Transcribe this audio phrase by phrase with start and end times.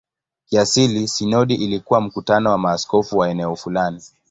[0.45, 4.01] Kiasili sinodi ilikuwa mkutano wa maaskofu wa eneo fulani.